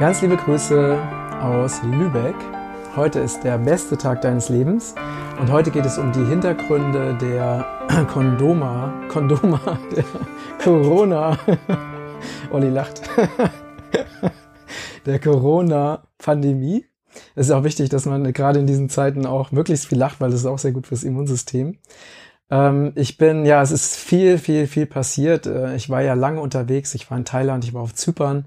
[0.00, 0.98] Ganz liebe Grüße
[1.40, 2.34] aus Lübeck.
[2.96, 4.96] Heute ist der beste Tag deines Lebens
[5.40, 7.64] und heute geht es um die Hintergründe der
[8.12, 9.60] Kondoma, Kondoma,
[9.96, 10.04] der
[10.62, 11.38] Corona.
[12.50, 13.02] Olli lacht.
[15.06, 16.86] der Corona-Pandemie.
[17.36, 20.30] Es ist auch wichtig, dass man gerade in diesen Zeiten auch möglichst viel lacht, weil
[20.30, 21.78] das ist auch sehr gut fürs Immunsystem.
[22.50, 25.46] Ähm, ich bin, ja, es ist viel, viel, viel passiert.
[25.46, 26.96] Äh, ich war ja lange unterwegs.
[26.96, 28.46] Ich war in Thailand, ich war auf Zypern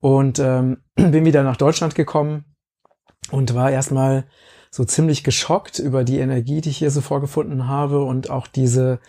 [0.00, 2.44] und ähm, bin wieder nach Deutschland gekommen
[3.30, 4.24] und war erstmal
[4.70, 9.00] so ziemlich geschockt über die Energie, die ich hier so vorgefunden habe und auch diese,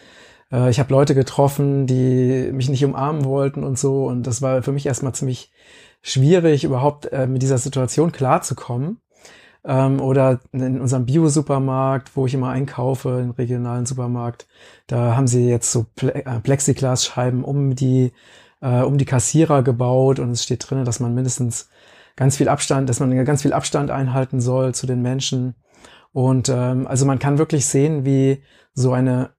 [0.52, 4.63] äh, ich habe Leute getroffen, die mich nicht umarmen wollten und so und das war
[4.63, 5.52] für mich erstmal ziemlich
[6.02, 9.02] schwierig, überhaupt äh, mit dieser Situation klarzukommen.
[9.63, 14.48] Ähm, oder in unserem Bio-Supermarkt, wo ich immer einkaufe, im regionalen Supermarkt,
[14.88, 18.12] da haben sie jetzt so Ple äh, Plexiglasscheiben um die
[18.62, 21.70] äh, um die Kassierer gebaut und es steht drin, dass man mindestens
[22.15, 25.55] ganz viel Abstand, dass man ganz viel Abstand einhalten soll zu den Menschen.
[26.12, 29.32] Und ähm, also man kann wirklich sehen, wie so eine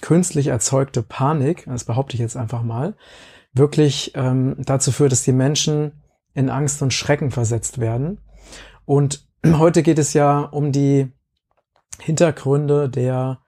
[0.00, 2.96] künstlich erzeugte Panik, das behaupte ich jetzt einfach mal,
[3.52, 6.02] wirklich ähm, dazu führt, dass die Menschen
[6.34, 8.20] in Angst und Schrecken versetzt werden.
[8.84, 11.12] Und heute geht es ja um die
[12.00, 13.40] Hintergründe der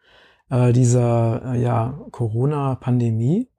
[0.50, 3.49] äh, dieser äh, ja Corona-Pandemie.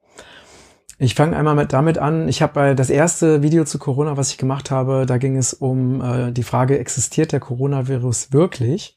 [1.04, 2.30] Ich fange einmal mit, damit an.
[2.30, 5.52] Ich habe bei das erste Video zu Corona, was ich gemacht habe, da ging es
[5.52, 8.96] um äh, die Frage, existiert der Coronavirus wirklich?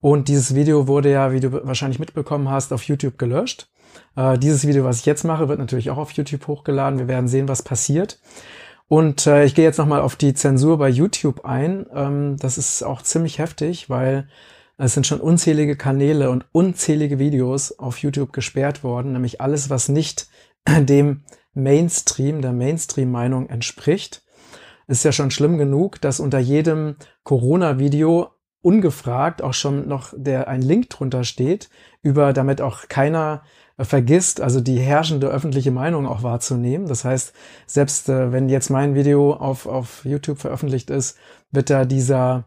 [0.00, 3.68] Und dieses Video wurde ja, wie du wahrscheinlich mitbekommen hast, auf YouTube gelöscht.
[4.16, 6.98] Äh, dieses Video, was ich jetzt mache, wird natürlich auch auf YouTube hochgeladen.
[6.98, 8.18] Wir werden sehen, was passiert.
[8.88, 11.84] Und äh, ich gehe jetzt nochmal auf die Zensur bei YouTube ein.
[11.94, 14.26] Ähm, das ist auch ziemlich heftig, weil
[14.78, 19.90] es sind schon unzählige Kanäle und unzählige Videos auf YouTube gesperrt worden, nämlich alles, was
[19.90, 20.28] nicht
[20.80, 21.22] dem
[21.54, 24.22] Mainstream, der Mainstream-Meinung entspricht.
[24.88, 28.28] Ist ja schon schlimm genug, dass unter jedem Corona-Video
[28.60, 31.70] ungefragt auch schon noch der ein Link drunter steht,
[32.02, 33.42] über damit auch keiner
[33.78, 36.86] äh, vergisst, also die herrschende öffentliche Meinung auch wahrzunehmen.
[36.88, 37.32] Das heißt,
[37.66, 41.16] selbst äh, wenn jetzt mein Video auf, auf YouTube veröffentlicht ist,
[41.50, 42.46] wird da dieser,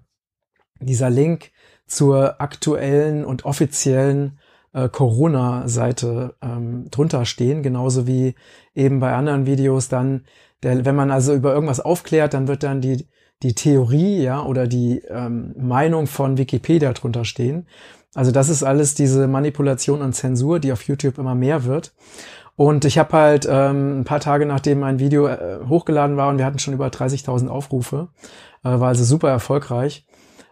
[0.81, 1.51] dieser Link
[1.87, 4.38] zur aktuellen und offiziellen
[4.73, 8.35] äh, Corona-Seite ähm, drunter stehen, genauso wie
[8.75, 10.25] eben bei anderen Videos dann,
[10.63, 13.07] der, wenn man also über irgendwas aufklärt, dann wird dann die,
[13.43, 17.67] die Theorie, ja, oder die ähm, Meinung von Wikipedia drunter stehen.
[18.15, 21.93] Also das ist alles diese Manipulation und Zensur, die auf YouTube immer mehr wird.
[22.55, 26.39] Und ich habe halt ähm, ein paar Tage nachdem mein Video äh, hochgeladen war und
[26.39, 28.09] wir hatten schon über 30.000 Aufrufe,
[28.65, 30.05] äh, war also super erfolgreich,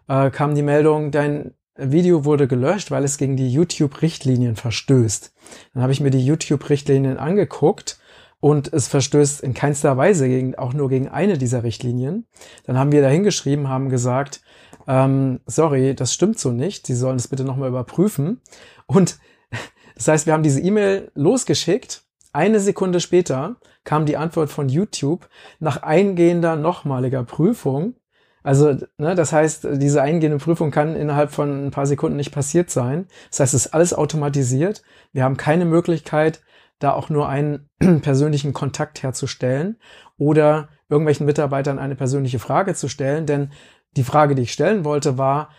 [0.07, 5.33] äh, kam die Meldung, dein Video wurde gelöscht, weil es gegen die YouTube-Richtlinien verstößt.
[5.73, 7.99] Dann habe ich mir die YouTube-Richtlinien angeguckt
[8.39, 12.27] und es verstößt in keinster Weise gegen, auch nur gegen eine dieser Richtlinien.
[12.65, 14.41] Dann haben wir da hingeschrieben, haben gesagt,
[14.87, 18.41] ähm, sorry, das stimmt so nicht, Sie sollen es bitte nochmal überprüfen.
[18.85, 19.19] Und
[19.95, 22.03] das heißt, wir haben diese E-Mail losgeschickt.
[22.33, 25.27] Eine Sekunde später kam die Antwort von YouTube
[25.59, 27.95] nach eingehender nochmaliger Prüfung
[28.43, 32.69] also, ne, das heißt, diese eingehende Prüfung kann innerhalb von ein paar Sekunden nicht passiert
[32.69, 33.07] sein.
[33.29, 34.83] Das heißt, es ist alles automatisiert.
[35.11, 36.41] Wir haben keine Möglichkeit,
[36.79, 37.69] da auch nur einen
[38.01, 39.77] persönlichen Kontakt herzustellen
[40.17, 43.25] oder irgendwelchen Mitarbeitern eine persönliche Frage zu stellen.
[43.25, 43.51] Denn
[43.95, 45.49] die Frage, die ich stellen wollte, war,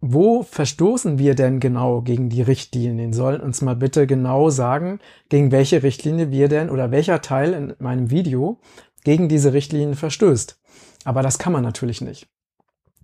[0.00, 3.12] wo verstoßen wir denn genau gegen die Richtlinien?
[3.12, 4.98] Sollen uns mal bitte genau sagen,
[5.30, 8.60] gegen welche Richtlinie wir denn oder welcher Teil in meinem Video
[9.02, 10.60] gegen diese Richtlinien verstößt.
[11.04, 12.28] Aber das kann man natürlich nicht.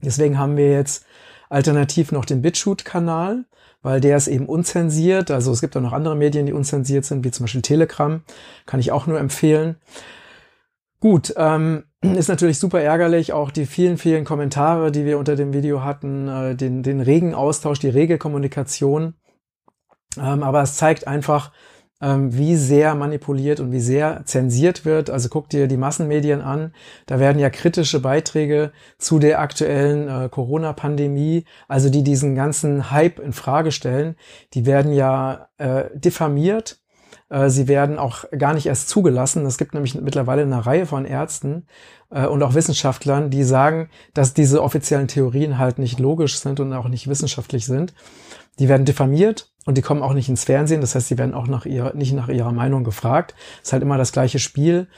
[0.02, 1.04] Deswegen haben wir jetzt
[1.48, 3.44] alternativ noch den BitShoot-Kanal,
[3.82, 5.30] weil der ist eben unzensiert.
[5.30, 8.22] Also es gibt auch noch andere Medien, die unzensiert sind, wie zum Beispiel Telegram.
[8.66, 9.76] Kann ich auch nur empfehlen.
[11.00, 15.52] Gut, ähm, ist natürlich super ärgerlich, auch die vielen, vielen Kommentare, die wir unter dem
[15.52, 19.14] Video hatten, äh, den, den regen Austausch, die rege Kommunikation.
[20.18, 21.52] Ähm, aber es zeigt einfach,
[22.02, 25.10] wie sehr manipuliert und wie sehr zensiert wird.
[25.10, 26.72] Also guck dir die Massenmedien an.
[27.06, 33.18] Da werden ja kritische Beiträge zu der aktuellen äh, Corona-Pandemie, also die diesen ganzen Hype
[33.18, 34.16] in Frage stellen,
[34.54, 36.80] die werden ja äh, diffamiert.
[37.28, 39.44] Äh, sie werden auch gar nicht erst zugelassen.
[39.44, 41.66] Es gibt nämlich mittlerweile eine Reihe von Ärzten
[42.10, 46.72] äh, und auch Wissenschaftlern, die sagen, dass diese offiziellen Theorien halt nicht logisch sind und
[46.72, 47.92] auch nicht wissenschaftlich sind.
[48.58, 50.80] Die werden diffamiert und die kommen auch nicht ins Fernsehen.
[50.80, 53.34] Das heißt, sie werden auch nach ihrer, nicht nach ihrer Meinung gefragt.
[53.62, 54.88] ist halt immer das gleiche Spiel.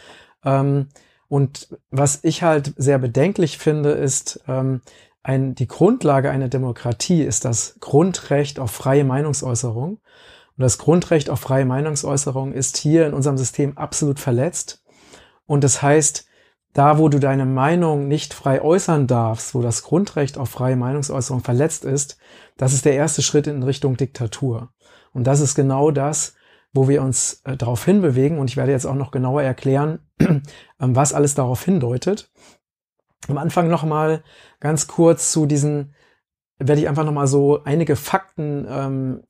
[0.44, 0.88] Ähm,
[1.28, 4.82] und was ich halt sehr bedenklich finde, ist, ähm,
[5.22, 9.92] ein, die Grundlage einer Demokratie ist das Grundrecht auf freie Meinungsäußerung.
[9.92, 14.82] Und das Grundrecht auf freie Meinungsäußerung ist hier in unserem System absolut verletzt.
[15.46, 16.26] Und das heißt,
[16.72, 21.42] da, wo du deine Meinung nicht frei äußern darfst, wo das Grundrecht auf freie Meinungsäußerung
[21.42, 22.18] verletzt ist,
[22.56, 24.72] das ist der erste Schritt in Richtung Diktatur.
[25.12, 26.34] Und das ist genau das,
[26.72, 28.38] wo wir uns äh, darauf hinbewegen.
[28.38, 30.40] Und ich werde jetzt auch noch genauer erklären, äh,
[30.78, 32.30] was alles darauf hindeutet.
[33.28, 34.24] Am Anfang nochmal
[34.58, 35.94] ganz kurz zu diesen,
[36.58, 39.22] werde ich einfach nochmal so einige Fakten ähm,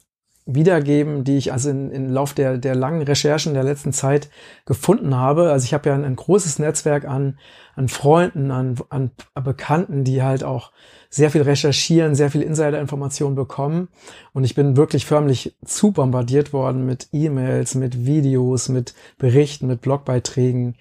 [0.44, 4.28] wiedergeben, die ich also in Lauf der, der langen Recherchen der letzten Zeit
[4.66, 5.52] gefunden habe.
[5.52, 7.38] Also ich habe ja ein, ein, großes Netzwerk an,
[7.76, 9.12] an Freunden, an, an
[9.44, 10.72] Bekannten, die halt auch
[11.10, 13.88] sehr viel recherchieren, sehr viel Insider-Informationen bekommen.
[14.32, 19.80] Und ich bin wirklich förmlich zu bombardiert worden mit E-Mails, mit Videos, mit Berichten, mit
[19.80, 20.76] Blogbeiträgen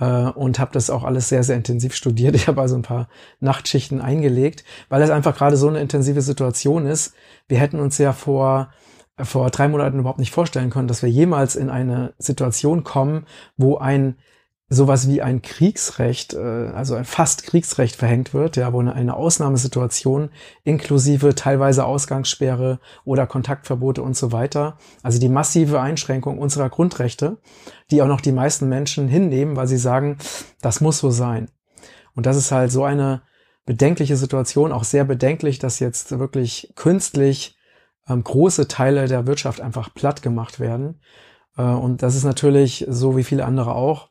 [0.00, 2.34] äh, und habe das auch alles sehr, sehr intensiv studiert.
[2.44, 3.08] Ich habe also ein paar
[3.40, 7.14] Nachtschichten eingelegt, weil es einfach gerade so eine intensive Situation ist.
[7.46, 8.70] Wir hätten uns ja vor
[9.18, 13.26] vor drei Monaten überhaupt nicht vorstellen können, dass wir jemals in eine Situation kommen,
[13.56, 14.16] wo ein
[14.68, 16.38] sowas wie ein Kriegsrecht, äh,
[16.74, 20.30] also ein fast Kriegsrecht verhängt wird, ja, wo eine Ausnahmesituation
[20.64, 27.38] inklusive teilweise Ausgangssperre oder Kontaktverbote und so weiter, also die massive Einschränkung unserer Grundrechte,
[27.90, 30.18] die auch noch die meisten Menschen hinnehmen, weil sie sagen,
[30.60, 31.50] das muss so sein.
[32.14, 33.22] Und das ist halt so eine
[33.66, 37.56] bedenkliche Situation, auch sehr bedenklich, dass jetzt wirklich künstlich
[38.08, 41.00] ähm, große Teile der Wirtschaft einfach platt gemacht werden.
[41.56, 44.10] Äh, und das ist natürlich, so wie viele andere auch,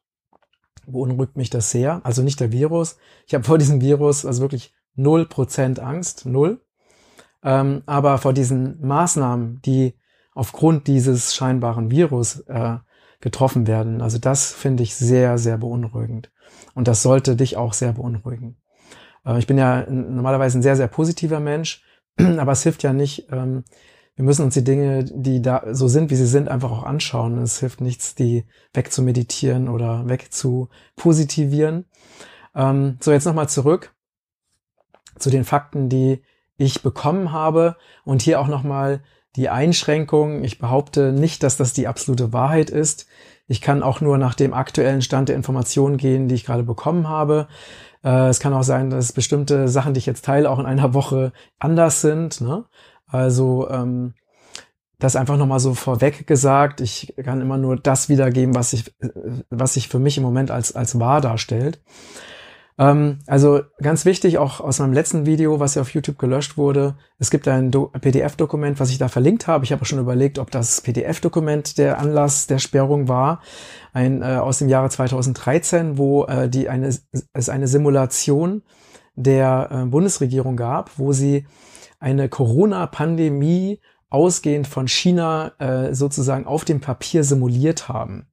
[0.86, 2.01] beunruhigt mich das sehr.
[2.04, 2.98] Also nicht der Virus.
[3.28, 6.62] Ich habe vor diesem Virus also wirklich null Prozent Angst, null.
[7.44, 9.96] Ähm, aber vor diesen Maßnahmen, die
[10.34, 12.78] aufgrund dieses scheinbaren Virus äh,
[13.19, 16.31] getroffen werden, also das finde ich sehr, sehr beunruhigend.
[16.75, 18.57] Und das sollte dich auch sehr beunruhigen.
[19.25, 21.84] Äh, ich bin ja normalerweise ein sehr, sehr positiver Mensch
[22.38, 23.63] Aber es hilft ja nicht, ähm,
[24.15, 27.39] wir müssen uns die Dinge, die da so sind, wie sie sind, einfach auch anschauen.
[27.39, 31.86] Es hilft nichts, die wegzumeditieren oder wegzupositivieren.
[32.54, 33.95] Ähm, so, jetzt nochmal zurück
[35.18, 36.21] zu den Fakten, die
[36.57, 37.75] ich bekommen habe.
[38.04, 39.01] Und hier auch nochmal
[39.36, 40.44] die Einschränkung.
[40.44, 43.07] Ich behaupte nicht, dass das die absolute Wahrheit ist.
[43.48, 47.10] Ich kann auch nur nach dem aktuellen Stand der Informationen gehen, die ich gerade bekommen
[47.10, 47.48] habe.
[48.04, 50.94] Äh, es kann auch sein, dass bestimmte Sachen, die ich jetzt teile, auch in einer
[50.94, 52.42] Woche anders sind.
[52.42, 52.66] Ne?
[53.08, 54.14] Also ähm,
[55.00, 56.82] das einfach nochmal so vorweg gesagt.
[56.82, 58.94] Ich kann immer nur das wiedergeben, was sich
[59.50, 61.82] was sich für mich im Moment als, als wahr darstellt.
[62.80, 66.96] Ähm, also ganz wichtig, auch aus meinem letzten Video, was ja auf YouTube gelöscht wurde,
[67.20, 69.64] es gibt ein PDF-Dokument, was ich da verlinkt habe.
[69.66, 73.42] Ich habe schon überlegt, ob das PDF-Dokument der Anlass der Sperrung war,
[73.94, 76.88] ein äh, aus dem Jahre 2013, wo äh, die eine,
[77.34, 78.64] es eine Simulation
[79.16, 81.46] der äh, Bundesregierung gab, wo sie
[82.00, 83.80] eine Corona-Pandemie
[84.10, 88.28] ausgehend von China äh, sozusagen auf dem Papier simuliert haben.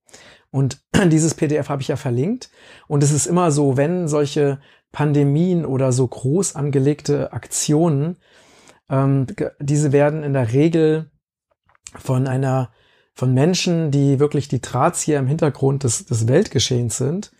[0.51, 2.51] Und dieses PDF habe ich ja verlinkt.
[2.89, 4.61] Und es ist immer so, wenn solche
[4.93, 8.17] Pandemien oder so groß angelegte Aktionen,
[8.89, 9.27] ähm,
[9.61, 11.11] diese werden in der Regel
[11.97, 12.71] von einer,
[13.15, 17.33] von Menschen, die wirklich die Drahtzieher im Hintergrund des, des Weltgeschehens sind,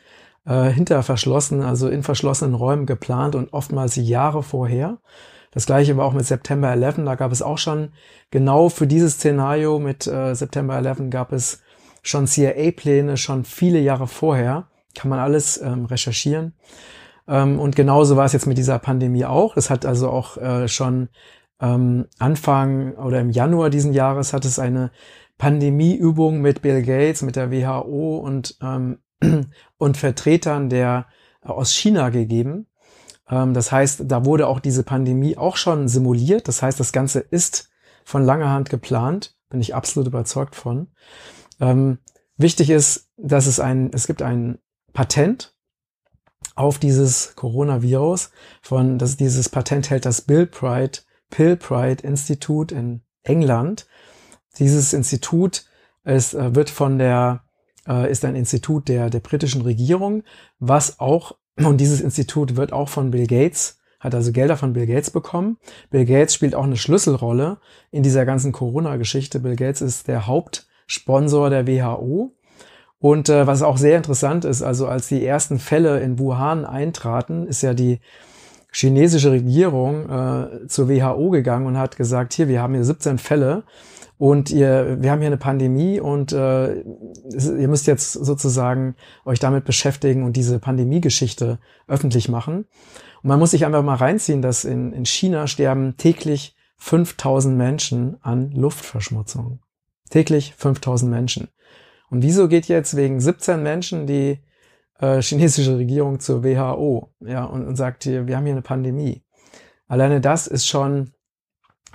[0.47, 4.99] äh, hinter verschlossen, also in verschlossenen Räumen geplant und oftmals Jahre vorher.
[5.53, 7.05] Das gleiche war auch mit September 11.
[7.05, 7.91] Da gab es auch schon
[8.31, 11.61] genau für dieses Szenario mit äh, September 11 gab es
[12.03, 14.69] schon CIA-Pläne, schon viele Jahre vorher.
[14.95, 16.55] Kann man alles ähm, recherchieren.
[17.29, 19.57] Ähm, und genauso war es jetzt mit dieser Pandemie auch.
[19.57, 21.09] Es hat also auch äh, schon
[21.61, 24.91] ähm, Anfang oder im Januar diesen Jahres hat es eine
[25.39, 28.99] Pandemieübung mit Bill Gates, mit der WHO und, ähm,
[29.79, 31.07] und Vertretern der
[31.43, 32.67] äh, aus China gegeben.
[33.29, 36.49] Ähm, das heißt, da wurde auch diese Pandemie auch schon simuliert.
[36.49, 37.71] Das heißt, das Ganze ist
[38.05, 39.37] von langer Hand geplant.
[39.51, 40.89] Bin ich absolut überzeugt von.
[41.61, 41.99] Ähm,
[42.37, 44.59] wichtig ist, dass es ein, es gibt ein
[44.93, 45.55] Patent
[46.55, 48.31] auf dieses Coronavirus
[48.63, 51.01] von, das, dieses Patent hält das Bill Pride,
[51.31, 53.87] Pill Pride Institute in England.
[54.59, 55.65] Dieses Institut
[56.05, 57.45] ist, äh, wird von der,
[57.87, 60.25] äh, ist ein Institut der, der britischen Regierung,
[60.59, 64.87] was auch, und dieses Institut wird auch von Bill Gates hat also Gelder von Bill
[64.87, 65.59] Gates bekommen.
[65.91, 67.59] Bill Gates spielt auch eine Schlüsselrolle
[67.91, 69.41] in dieser ganzen Corona-Geschichte.
[69.41, 72.33] Bill Gates ist der Haupt Sponsor der WHO.
[72.99, 77.47] Und äh, was auch sehr interessant ist, also als die ersten Fälle in Wuhan eintraten,
[77.47, 78.01] ist ja die
[78.73, 83.63] chinesische Regierung äh, zur WHO gegangen und hat gesagt, hier, wir haben hier 17 Fälle
[84.19, 89.65] und ihr, wir haben hier eine Pandemie und äh, ihr müsst jetzt sozusagen euch damit
[89.65, 92.67] beschäftigen und diese Pandemiegeschichte öffentlich machen.
[93.23, 98.17] Und man muss sich einfach mal reinziehen, dass in, in China sterben täglich 5000 Menschen
[98.23, 99.61] an Luftverschmutzung.
[100.11, 101.49] Täglich 5000 Menschen.
[102.11, 104.41] Und wieso geht jetzt wegen 17 Menschen, die
[104.99, 109.23] äh, chinesische Regierung zur WHO, ja, und, und sagt hier, wir haben hier eine Pandemie.
[109.87, 111.13] Alleine das ist schon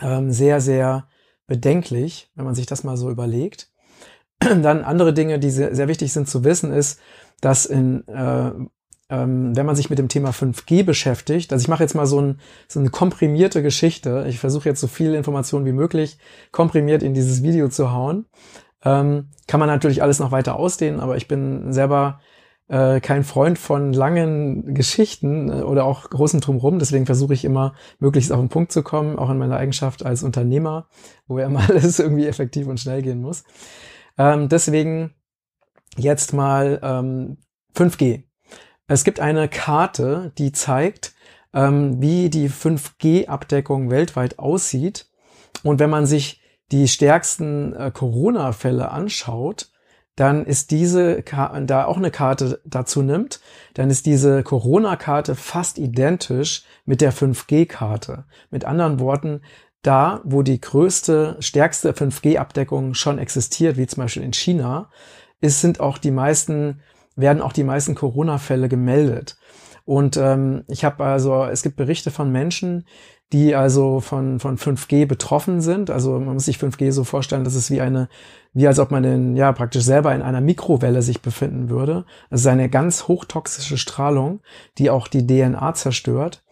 [0.02, 1.08] ähm, sehr, sehr
[1.48, 3.72] bedenklich, wenn man sich das mal so überlegt.
[4.40, 7.00] Dann andere Dinge, die sehr, sehr wichtig sind zu wissen, ist,
[7.42, 8.52] dass in, äh,
[9.10, 12.20] ähm, wenn man sich mit dem Thema 5G beschäftigt, also ich mache jetzt mal so,
[12.20, 16.18] ein, so eine komprimierte Geschichte, ich versuche jetzt so viel Informationen wie möglich
[16.52, 18.26] komprimiert in dieses Video zu hauen,
[18.84, 22.20] ähm, kann man natürlich alles noch weiter ausdehnen, aber ich bin selber
[22.68, 26.80] äh, kein Freund von langen Geschichten äh, oder auch großen Drumherum.
[26.80, 30.24] Deswegen versuche ich immer, möglichst auf den Punkt zu kommen, auch in meiner Eigenschaft als
[30.24, 30.88] Unternehmer,
[31.28, 33.44] wo ja immer alles irgendwie effektiv und schnell gehen muss.
[34.18, 35.14] Ähm, deswegen
[35.98, 37.38] jetzt mal ähm,
[37.76, 38.24] 5G.
[38.88, 41.14] Es gibt eine Karte, die zeigt,
[41.54, 45.08] ähm, wie die 5G-Abdeckung weltweit aussieht.
[45.64, 49.70] Und wenn man sich die stärksten äh, Corona-Fälle anschaut,
[50.16, 53.42] dann ist diese, da auch eine Karte dazu nimmt,
[53.74, 58.26] dann ist diese Corona-Karte fast identisch mit der 5G-Karte.
[58.50, 59.42] Mit anderen Worten,
[59.82, 64.90] da, wo die größte, stärkste 5G-Abdeckung schon existiert, wie zum Beispiel in China,
[65.42, 66.82] ist, sind auch die meisten,
[67.16, 69.38] werden auch die meisten Corona-Fälle gemeldet.
[69.86, 72.86] Und ähm, ich habe also, es gibt Berichte von Menschen,
[73.34, 75.90] die also von, von 5G betroffen sind.
[75.90, 78.08] Also man muss sich 5G so vorstellen, dass es wie eine,
[78.54, 82.06] wie als ob man in, ja, praktisch selber in einer Mikrowelle sich befinden würde.
[82.30, 84.42] Ist eine ganz hochtoxische Strahlung,
[84.78, 86.44] die auch die DNA zerstört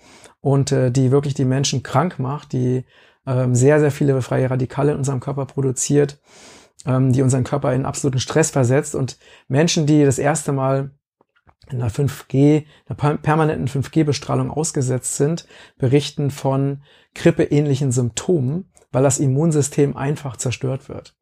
[0.42, 2.86] und äh, die wirklich die Menschen krank macht, die
[3.26, 6.20] ähm, sehr, sehr viele freie Radikale in unserem Körper produziert,
[6.86, 10.92] ähm, die unseren Körper in absoluten Stress versetzt und Menschen, die das erste Mal
[11.70, 15.48] in einer 5G, einer permanenten 5G-Bestrahlung ausgesetzt sind,
[15.78, 16.84] berichten von
[17.16, 21.16] grippeähnlichen Symptomen, weil das Immunsystem einfach zerstört wird.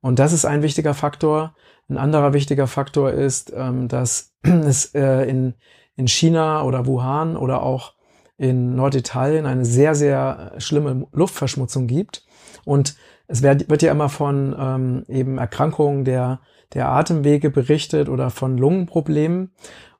[0.00, 1.54] Und das ist ein wichtiger Faktor.
[1.88, 5.54] Ein anderer wichtiger Faktor ist, ähm, dass es äh, in,
[5.96, 7.94] in China oder Wuhan oder auch
[8.36, 12.24] in Norditalien eine sehr, sehr schlimme Luftverschmutzung gibt.
[12.64, 12.96] Und
[13.32, 16.40] es wird, wird ja immer von ähm, eben Erkrankungen der
[16.74, 19.52] der Atemwege berichtet oder von Lungenproblemen.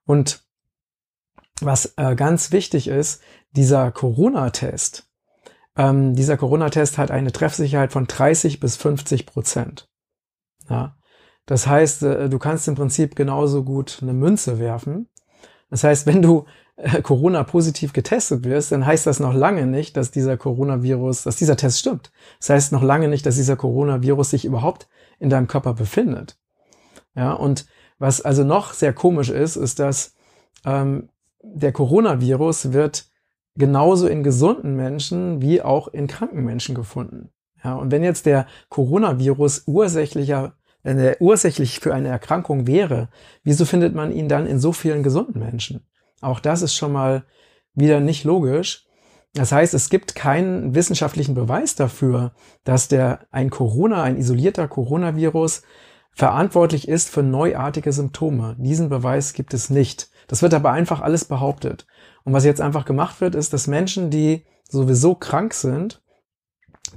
[0.05, 0.45] Und
[1.61, 3.23] was äh, ganz wichtig ist,
[3.53, 5.09] dieser Corona-Test,
[5.77, 9.91] ähm, dieser Corona-Test hat eine Treffsicherheit von 30 bis 50 Prozent.
[10.69, 10.97] Ja?
[11.47, 15.09] Das heißt, äh, du kannst im Prinzip genauso gut eine Münze werfen.
[15.71, 16.47] Das heißt, wenn du
[17.03, 21.57] Corona positiv getestet wirst, dann heißt das noch lange nicht, dass dieser Coronavirus, dass dieser
[21.57, 22.13] Test stimmt.
[22.39, 24.89] Das heißt noch lange nicht, dass dieser Coronavirus sich überhaupt
[25.19, 26.39] in deinem Körper befindet.
[27.15, 27.67] Ja, und
[27.99, 30.15] was also noch sehr komisch ist, ist, dass
[30.65, 31.11] ähm,
[31.43, 33.07] der Coronavirus wird
[33.55, 37.31] genauso in gesunden Menschen wie auch in kranken Menschen gefunden.
[37.63, 43.09] Ja, und wenn jetzt der Coronavirus ursächlicher, wenn er ursächlich für eine Erkrankung wäre,
[43.45, 45.87] wieso findet man ihn dann in so vielen gesunden Menschen?
[46.23, 47.25] Auch das ist schon mal
[47.75, 48.87] wieder nicht logisch.
[49.35, 52.33] Das heißt, es gibt keinen wissenschaftlichen Beweis dafür,
[52.65, 55.63] dass der ein Corona, ein isolierter Coronavirus
[56.15, 58.57] verantwortlich ist für neuartige Symptome.
[58.59, 60.11] Diesen Beweis gibt es nicht.
[60.29, 61.87] Das wird aber einfach alles behauptet.
[62.25, 66.03] Und was jetzt einfach gemacht wird, ist, dass Menschen, die sowieso krank sind,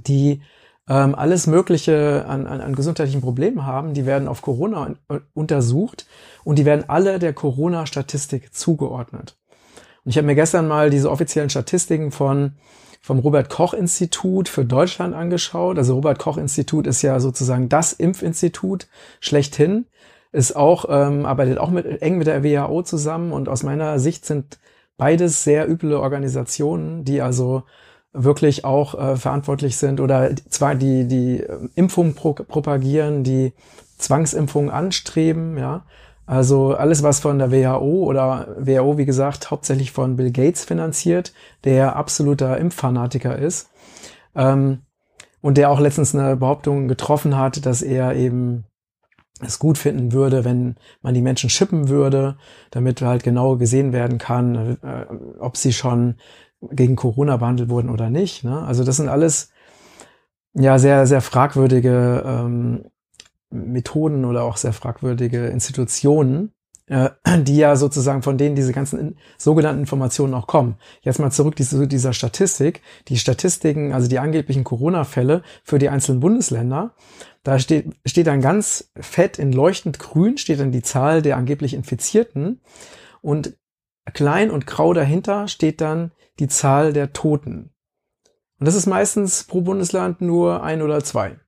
[0.06, 0.42] die
[0.88, 4.94] ähm, alles Mögliche an, an, an gesundheitlichen Problemen haben, die werden auf Corona
[5.34, 6.06] untersucht
[6.44, 9.36] und die werden alle der Corona-Statistik zugeordnet.
[10.04, 12.52] Und ich habe mir gestern mal diese offiziellen Statistiken von
[13.06, 15.78] vom Robert Koch Institut für Deutschland angeschaut.
[15.78, 18.88] Also Robert Koch Institut ist ja sozusagen das Impfinstitut
[19.20, 19.86] schlechthin,
[20.32, 24.24] ist auch ähm, arbeitet auch mit eng mit der WHO zusammen und aus meiner Sicht
[24.24, 24.58] sind
[24.96, 27.62] beides sehr üble Organisationen, die also
[28.16, 31.44] wirklich auch äh, verantwortlich sind oder zwar die die
[31.74, 33.52] Impfung pro propagieren, die
[33.98, 35.84] Zwangsimpfung anstreben, ja,
[36.26, 41.32] also alles, was von der WHO oder WHO, wie gesagt, hauptsächlich von Bill Gates finanziert,
[41.62, 43.70] der absoluter Impffanatiker ist.
[44.34, 44.82] Ähm,
[45.40, 48.64] und der auch letztens eine Behauptung getroffen hat, dass er eben
[49.40, 52.36] es gut finden würde, wenn man die Menschen schippen würde,
[52.70, 55.06] damit halt genau gesehen werden kann, äh,
[55.38, 56.16] ob sie schon
[56.60, 58.44] gegen Corona behandelt wurden oder nicht.
[58.44, 58.62] Ne?
[58.62, 59.50] Also das sind alles
[60.54, 62.84] ja sehr, sehr fragwürdige ähm,
[63.50, 66.52] Methoden oder auch sehr fragwürdige Institutionen,
[66.86, 67.10] äh,
[67.42, 70.76] die ja sozusagen von denen diese ganzen in, sogenannten Informationen auch kommen.
[71.02, 72.82] Jetzt mal zurück zu dieser Statistik.
[73.08, 76.94] Die Statistiken, also die angeblichen Corona-Fälle für die einzelnen Bundesländer,
[77.42, 81.74] da steht, steht dann ganz fett in leuchtend grün, steht dann die Zahl der angeblich
[81.74, 82.60] Infizierten
[83.20, 83.56] und
[84.12, 87.70] klein und grau dahinter steht dann die Zahl der Toten.
[88.58, 91.38] Und das ist meistens pro Bundesland nur ein oder zwei.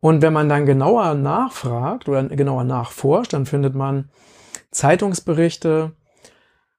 [0.00, 4.10] Und wenn man dann genauer nachfragt oder genauer nachforscht, dann findet man,
[4.70, 5.92] Zeitungsberichte,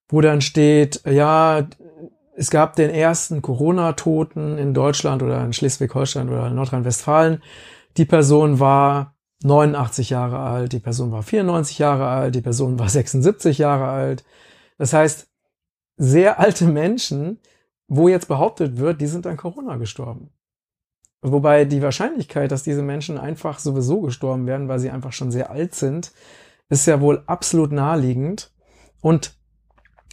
[0.08, 1.68] wo dann steht, ja,
[2.36, 7.44] es gab den ersten Corona-Toten in Deutschland oder in Schleswig-Holstein oder Nordrhein-Westfalen.
[7.98, 12.90] Die Person war 89 Jahre alt, die Person war 94 Jahre alt, die Person war
[12.90, 14.24] 76 Jahre alt.
[14.78, 15.31] Das heißt,
[16.02, 17.38] sehr alte Menschen,
[17.88, 20.32] wo jetzt behauptet wird, die sind an Corona gestorben.
[21.22, 25.52] Wobei die Wahrscheinlichkeit, dass diese Menschen einfach sowieso gestorben werden, weil sie einfach schon sehr
[25.52, 26.12] alt sind,
[26.70, 28.52] ist ja wohl absolut naheliegend.
[29.02, 29.36] Und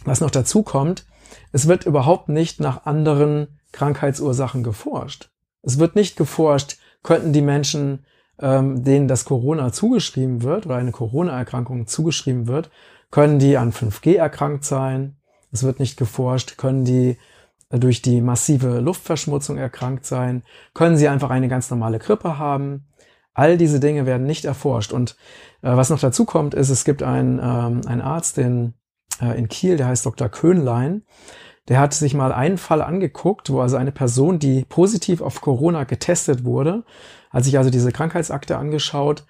[0.05, 1.07] was noch dazu kommt,
[1.51, 5.31] es wird überhaupt nicht nach anderen Krankheitsursachen geforscht.
[5.63, 8.05] Es wird nicht geforscht, könnten die Menschen,
[8.39, 12.69] ähm, denen das Corona zugeschrieben wird oder eine Corona-Erkrankung zugeschrieben wird,
[13.09, 15.18] können die an 5G erkrankt sein?
[15.51, 17.17] Es wird nicht geforscht, können die
[17.69, 20.43] durch die massive Luftverschmutzung erkrankt sein?
[20.73, 22.87] Können sie einfach eine ganz normale Grippe haben?
[23.33, 24.91] All diese Dinge werden nicht erforscht.
[24.91, 25.15] Und
[25.61, 28.73] äh, was noch dazu kommt, ist, es gibt einen, ähm, einen Arzt in,
[29.21, 30.29] äh, in Kiel, der heißt Dr.
[30.29, 31.03] Köhnlein.
[31.67, 35.83] Der hat sich mal einen Fall angeguckt, wo also eine Person, die positiv auf Corona
[35.83, 36.83] getestet wurde,
[37.29, 39.25] hat sich also diese Krankheitsakte angeschaut.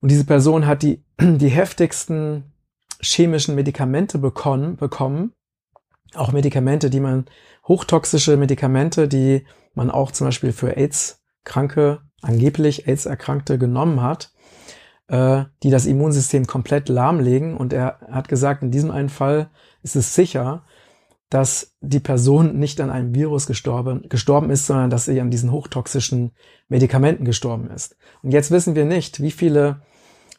[0.00, 2.52] Und diese Person hat die, die heftigsten
[3.00, 5.32] chemischen Medikamente bekommen, bekommen
[6.14, 7.26] auch Medikamente, die man,
[7.66, 14.32] hochtoxische Medikamente, die man auch zum Beispiel für AIDS-Kranke, angeblich AIDS-Erkrankte genommen hat,
[15.08, 17.56] äh, die das Immunsystem komplett lahmlegen.
[17.56, 19.50] Und er hat gesagt, in diesem einen Fall
[19.82, 20.64] ist es sicher,
[21.30, 25.52] dass die Person nicht an einem Virus gestorben, gestorben ist, sondern dass sie an diesen
[25.52, 26.32] hochtoxischen
[26.68, 27.96] Medikamenten gestorben ist.
[28.22, 29.82] Und jetzt wissen wir nicht, wie viele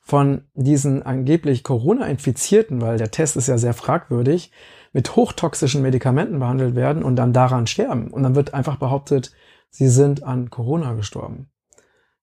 [0.09, 4.51] von diesen angeblich Corona-Infizierten, weil der Test ist ja sehr fragwürdig,
[4.91, 8.07] mit hochtoxischen Medikamenten behandelt werden und dann daran sterben.
[8.09, 9.31] Und dann wird einfach behauptet,
[9.69, 11.51] sie sind an Corona gestorben.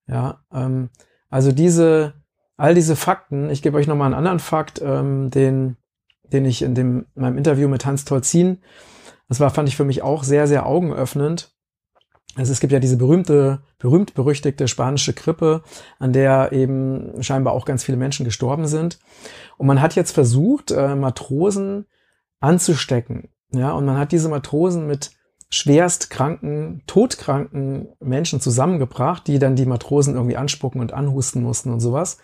[0.08, 0.90] Ja, ähm,
[1.30, 2.14] also diese,
[2.56, 5.76] all diese Fakten, ich gebe euch nochmal einen anderen Fakt, ähm, den,
[6.24, 8.58] den ich in dem, in meinem Interview mit Hans Tolzin,
[9.28, 11.55] das war, fand ich für mich auch sehr, sehr augenöffnend.
[12.36, 15.62] Also es gibt ja diese berühmte, berühmt berüchtigte spanische Grippe,
[15.98, 18.98] an der eben scheinbar auch ganz viele Menschen gestorben sind.
[19.56, 21.86] Und man hat jetzt versucht, äh, Matrosen
[22.40, 23.30] anzustecken.
[23.52, 25.12] Ja, und man hat diese Matrosen mit
[25.48, 31.80] schwerst kranken, todkranken Menschen zusammengebracht, die dann die Matrosen irgendwie anspucken und anhusten mussten und
[31.80, 32.18] sowas.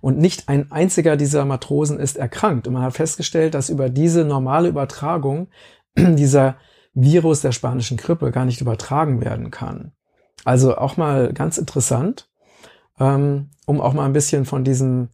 [0.00, 2.66] Und nicht ein einziger dieser Matrosen ist erkrankt.
[2.66, 5.48] Und man hat festgestellt, dass über diese normale Übertragung
[5.96, 6.56] dieser
[6.94, 9.92] Virus der spanischen Grippe gar nicht übertragen werden kann.
[10.44, 12.28] Also auch mal ganz interessant,
[12.98, 15.08] ähm, um auch mal ein bisschen von diesem,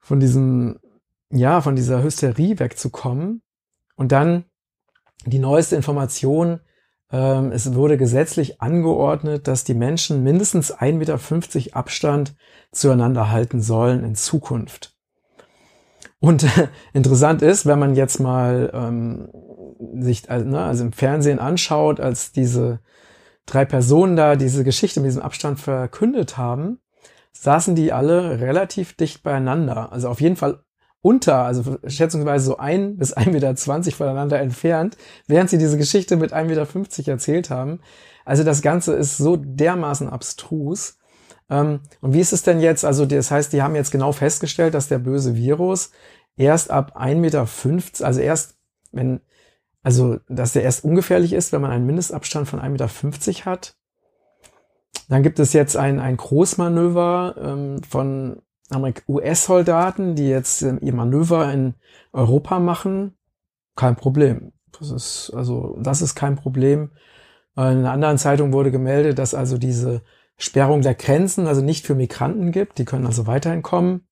[0.00, 0.78] von diesem
[1.34, 3.42] ja, von dieser Hysterie wegzukommen.
[3.96, 4.44] Und dann
[5.26, 6.60] die neueste Information,
[7.10, 12.34] ähm, es wurde gesetzlich angeordnet, dass die Menschen mindestens 1,50 Meter Abstand
[12.72, 14.93] zueinander halten sollen in Zukunft.
[16.24, 16.46] Und
[16.94, 19.28] interessant ist, wenn man jetzt mal ähm,
[20.02, 22.80] sich also, ne, also im Fernsehen anschaut, als diese
[23.44, 26.78] drei Personen da diese Geschichte mit diesem Abstand verkündet haben,
[27.32, 29.92] saßen die alle relativ dicht beieinander.
[29.92, 30.60] Also auf jeden Fall
[31.02, 36.16] unter, also schätzungsweise so ein bis ein Meter zwanzig voneinander entfernt, während sie diese Geschichte
[36.16, 37.80] mit ein Meter fünfzig erzählt haben.
[38.24, 40.96] Also das Ganze ist so dermaßen abstrus.
[41.50, 42.84] Ähm, und wie ist es denn jetzt?
[42.84, 45.90] Also das heißt, die haben jetzt genau festgestellt, dass der böse Virus
[46.36, 48.56] erst ab ein Meter, fünfzig, also erst
[48.92, 49.20] wenn,
[49.82, 53.76] also dass der erst ungefährlich ist, wenn man einen Mindestabstand von ein Meter fünfzig hat.
[55.08, 58.40] Dann gibt es jetzt ein, ein Großmanöver ähm, von
[59.06, 61.74] US-Soldaten, die jetzt ähm, ihr Manöver in
[62.12, 63.14] Europa machen,
[63.76, 64.52] kein Problem.
[64.76, 66.90] Das ist, also, das ist kein Problem.
[67.56, 70.02] In einer anderen Zeitung wurde gemeldet, dass also diese
[70.36, 72.78] Sperrung der Grenzen also nicht für Migranten gibt.
[72.78, 74.06] Die können also weiterhin kommen.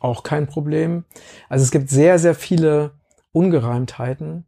[0.00, 1.04] Auch kein Problem.
[1.48, 2.92] Also es gibt sehr, sehr viele
[3.32, 4.46] Ungereimtheiten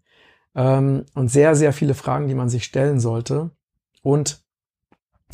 [0.54, 3.50] ähm, und sehr, sehr viele Fragen, die man sich stellen sollte.
[4.02, 4.42] Und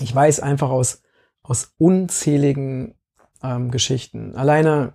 [0.01, 1.03] ich weiß einfach aus,
[1.43, 2.95] aus unzähligen
[3.43, 4.35] ähm, Geschichten.
[4.35, 4.95] Alleine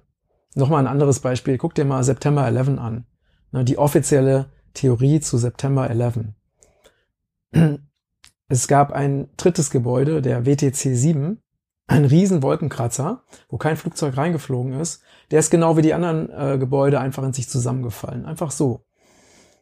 [0.56, 1.58] nochmal ein anderes Beispiel.
[1.58, 3.06] Guck dir mal September 11 an.
[3.52, 6.34] Ne, die offizielle Theorie zu September 11.
[8.52, 11.42] Es gab ein drittes Gebäude, der WTC 7,
[11.88, 15.02] ein riesen Wolkenkratzer, wo kein Flugzeug reingeflogen ist.
[15.32, 18.26] Der ist genau wie die anderen äh, Gebäude einfach in sich zusammengefallen.
[18.26, 18.84] Einfach so.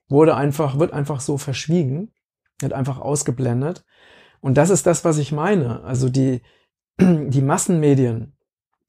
[0.08, 2.12] Wurde einfach, wird einfach so verschwiegen,
[2.62, 3.86] wird einfach ausgeblendet.
[4.42, 5.84] Und das ist das, was ich meine.
[5.84, 6.42] Also die,
[7.00, 8.36] die Massenmedien,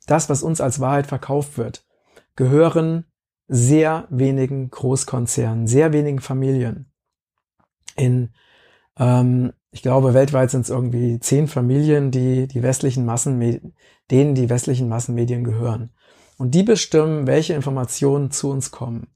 [0.06, 1.84] das, was uns als Wahrheit verkauft wird,
[2.36, 3.04] gehören
[3.48, 6.90] sehr wenigen Großkonzernen, sehr wenigen Familien.
[7.96, 8.30] In,
[8.98, 13.74] ähm, ich glaube, weltweit sind es irgendwie zehn Familien, die die westlichen Massenmedien,
[14.10, 15.90] denen die westlichen Massenmedien gehören.
[16.38, 19.08] Und die bestimmen, welche Informationen zu uns kommen.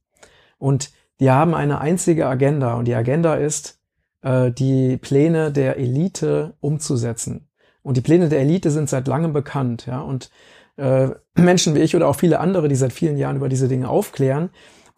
[0.58, 2.74] Und die haben eine einzige Agenda.
[2.74, 3.80] Und die Agenda ist,
[4.22, 7.48] äh, die Pläne der Elite umzusetzen.
[7.82, 10.00] Und die Pläne der Elite sind seit langem bekannt, ja.
[10.00, 10.30] Und
[10.76, 13.88] äh, Menschen wie ich oder auch viele andere, die seit vielen Jahren über diese Dinge
[13.88, 14.50] aufklären,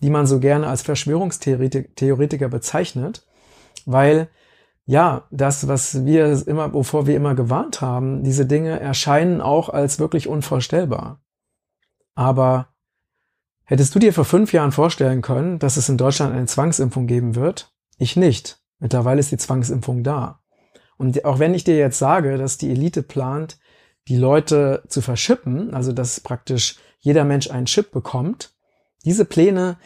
[0.02, 3.26] die man so gerne als Verschwörungstheoretiker bezeichnet,
[3.86, 4.28] weil
[4.86, 9.98] ja, das, was wir immer, wovor wir immer gewarnt haben, diese Dinge erscheinen auch als
[9.98, 11.20] wirklich unvorstellbar.
[12.14, 12.68] Aber
[13.64, 17.34] hättest du dir vor fünf Jahren vorstellen können, dass es in Deutschland eine Zwangsimpfung geben
[17.34, 17.74] wird?
[17.98, 18.60] Ich nicht.
[18.78, 20.40] Mittlerweile ist die Zwangsimpfung da.
[20.98, 23.58] Und auch wenn ich dir jetzt sage, dass die Elite plant,
[24.06, 28.54] die Leute zu verschippen, also dass praktisch jeder Mensch einen Chip bekommt,
[29.04, 29.78] diese Pläne,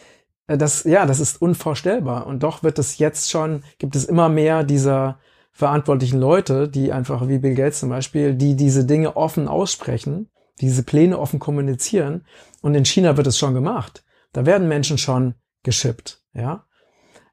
[0.57, 2.27] das, ja, das ist unvorstellbar.
[2.27, 5.19] Und doch wird es jetzt schon, gibt es immer mehr dieser
[5.53, 10.83] verantwortlichen Leute, die einfach wie Bill Gates zum Beispiel, die diese Dinge offen aussprechen, diese
[10.83, 12.25] Pläne offen kommunizieren.
[12.63, 14.05] Und in China wird es schon gemacht.
[14.33, 16.65] Da werden Menschen schon geschippt, ja.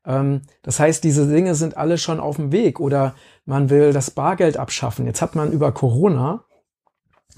[0.06, 4.12] Ähm, das heißt, diese Dinge sind alle schon auf dem Weg oder man will das
[4.12, 5.06] Bargeld abschaffen.
[5.06, 6.46] Jetzt hat man über Corona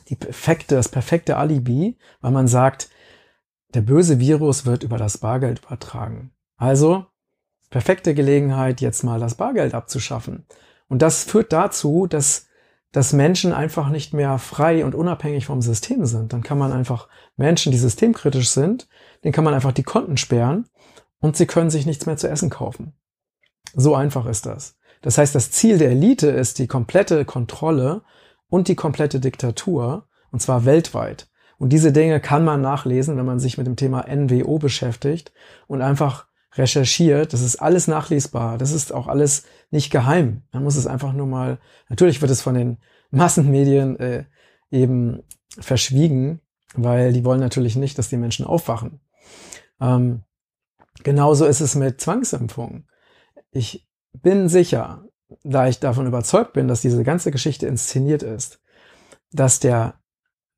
[0.08, 2.90] die perfekte, das perfekte Alibi, weil man sagt,
[3.74, 6.32] der böse Virus wird über das Bargeld übertragen.
[6.58, 7.06] Also,
[7.70, 10.46] perfekte Gelegenheit, jetzt mal das Bargeld abzuschaffen.
[10.88, 12.48] Und das führt dazu, dass,
[12.92, 16.34] dass Menschen einfach nicht mehr frei und unabhängig vom System sind.
[16.34, 18.88] Dann kann man einfach Menschen, die systemkritisch sind,
[19.24, 20.68] den kann man einfach die Konten sperren
[21.20, 22.94] und sie können sich nichts mehr zu essen kaufen.
[23.76, 24.78] So einfach ist das.
[25.02, 28.02] Das heißt, das Ziel der Elite ist die komplette Kontrolle
[28.50, 31.30] und die komplette Diktatur, und zwar weltweit.
[31.60, 35.32] Und diese Dinge kann man nachlesen, wenn man sich mit dem Thema NWO beschäftigt
[35.68, 37.34] und einfach recherchiert.
[37.34, 38.58] Das ist alles nachlesbar.
[38.58, 40.42] Das ist auch alles nicht geheim.
[40.52, 42.78] Man muss es einfach nur mal, natürlich wird es von den
[43.12, 44.24] Massenmedien äh,
[44.72, 45.22] eben
[45.60, 46.40] verschwiegen,
[46.74, 49.02] weil die wollen natürlich nicht, dass die Menschen aufwachen.
[49.80, 50.24] Ähm,
[51.04, 52.88] Genauso ist es mit Zwangsimpfungen.
[53.52, 55.06] Ich bin sicher,
[55.44, 58.62] da ich davon überzeugt bin, dass diese ganze Geschichte inszeniert ist,
[59.32, 59.99] dass der,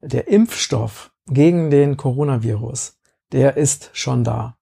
[0.01, 2.99] der Impfstoff gegen den Coronavirus,
[3.31, 4.57] der ist schon da.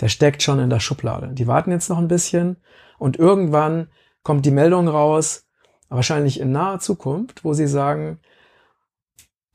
[0.00, 1.32] Der steckt schon in der Schublade.
[1.32, 2.56] Die warten jetzt noch ein bisschen
[2.98, 3.88] und irgendwann
[4.22, 5.46] kommt die Meldung raus,
[5.88, 8.18] wahrscheinlich in naher Zukunft, wo sie sagen,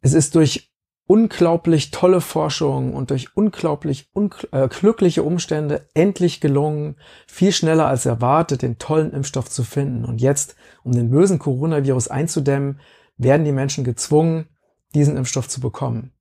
[0.02, 0.72] es ist durch
[1.08, 8.06] unglaublich tolle Forschung und durch unglaublich ungl äh, glückliche Umstände endlich gelungen, viel schneller als
[8.06, 10.06] erwartet, den tollen Impfstoff zu finden.
[10.06, 12.80] Und jetzt, um den bösen Coronavirus einzudämmen,
[13.18, 14.50] werden die Menschen gezwungen,
[14.94, 16.14] diesen Impfstoff zu bekommen.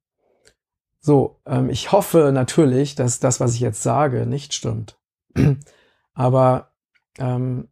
[1.01, 4.99] So, ähm, ich hoffe natürlich, dass das, was ich jetzt sage, nicht stimmt.
[6.15, 6.73] Aber
[7.19, 7.69] ähm,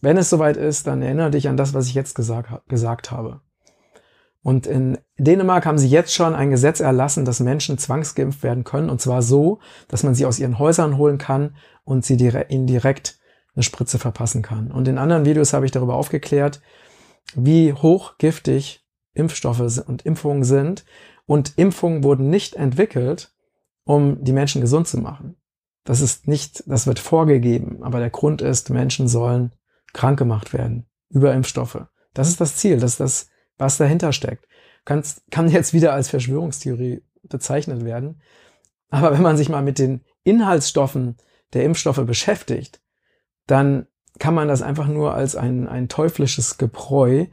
[0.00, 3.42] wenn es soweit ist, dann erinnere dich an das, was ich jetzt gesagt, gesagt habe.
[4.42, 8.88] Und in Dänemark haben sie jetzt schon ein Gesetz erlassen, dass Menschen zwangsgeimpft werden können.
[8.88, 13.18] Und zwar so, dass man sie aus ihren Häusern holen kann und sie ihnen direkt
[13.54, 14.70] eine Spritze verpassen kann.
[14.72, 16.62] Und in anderen Videos habe ich darüber aufgeklärt,
[17.34, 18.79] wie hochgiftig
[19.14, 20.84] Impfstoffe und Impfungen sind.
[21.26, 23.32] Und Impfungen wurden nicht entwickelt,
[23.84, 25.36] um die Menschen gesund zu machen.
[25.84, 27.82] Das ist nicht, das wird vorgegeben.
[27.82, 29.52] Aber der Grund ist, Menschen sollen
[29.92, 31.86] krank gemacht werden über Impfstoffe.
[32.14, 32.78] Das ist das Ziel.
[32.78, 34.46] Das ist das was dahinter steckt.
[34.84, 38.22] Kann's, kann jetzt wieder als Verschwörungstheorie bezeichnet werden.
[38.88, 41.16] Aber wenn man sich mal mit den Inhaltsstoffen
[41.52, 42.80] der Impfstoffe beschäftigt,
[43.46, 43.86] dann
[44.18, 47.26] kann man das einfach nur als ein, ein teuflisches Gebräu,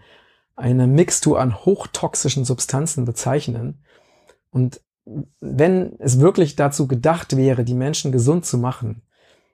[0.58, 3.84] eine Mixtur an hochtoxischen Substanzen bezeichnen.
[4.50, 4.82] Und
[5.40, 9.04] wenn es wirklich dazu gedacht wäre, die Menschen gesund zu machen,